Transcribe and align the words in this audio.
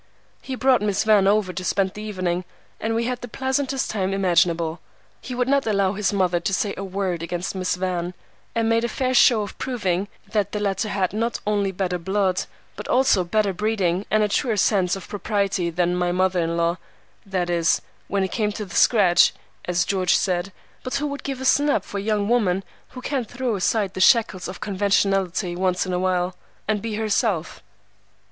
He 0.41 0.55
brought 0.55 0.81
Miss 0.81 1.03
Van 1.03 1.27
over 1.27 1.53
to 1.53 1.63
spend 1.63 1.93
the 1.93 2.01
evening, 2.01 2.43
and 2.79 2.95
we 2.95 3.03
had 3.03 3.21
the 3.21 3.27
pleasantest 3.27 3.91
time 3.91 4.15
imaginable. 4.15 4.79
He 5.21 5.35
would 5.35 5.47
not 5.47 5.67
allow 5.67 5.93
his 5.93 6.11
mother 6.11 6.39
to 6.39 6.53
say 6.55 6.73
a 6.75 6.83
word 6.83 7.21
against 7.21 7.53
Miss 7.53 7.75
Van, 7.75 8.15
and 8.55 8.67
made 8.67 8.83
a 8.83 8.87
fair 8.89 9.13
show 9.13 9.43
of 9.43 9.55
proving 9.59 10.07
that 10.31 10.53
the 10.53 10.59
latter 10.59 10.89
had, 10.89 11.13
not 11.13 11.39
only 11.45 11.71
better 11.71 11.99
blood, 11.99 12.45
but 12.75 12.87
also 12.87 13.23
better 13.23 13.53
breeding 13.53 14.07
and 14.09 14.23
a 14.23 14.27
truer 14.27 14.57
sense 14.57 14.95
of 14.95 15.07
propriety 15.07 15.69
than 15.69 15.95
my 15.95 16.11
mother 16.11 16.39
in 16.39 16.57
law, 16.57 16.79
that 17.23 17.51
is, 17.51 17.79
"when 18.07 18.23
it 18.23 18.31
came 18.31 18.51
to 18.53 18.65
the 18.65 18.73
scratch," 18.75 19.35
as 19.65 19.85
George 19.85 20.15
said. 20.15 20.51
"But 20.81 20.95
who 20.95 21.05
would 21.05 21.21
give 21.21 21.39
a 21.41 21.45
snap 21.45 21.85
for 21.85 21.99
a 21.99 22.01
young 22.01 22.27
woman 22.27 22.63
who 22.87 23.01
can't 23.03 23.29
throw 23.29 23.55
aside 23.55 23.93
the 23.93 24.01
shackles 24.01 24.47
of 24.47 24.61
conventionality 24.61 25.55
once 25.55 25.85
in 25.85 25.93
a 25.93 25.99
while, 25.99 26.35
and 26.67 26.81
be 26.81 26.95
herself?" 26.95 27.61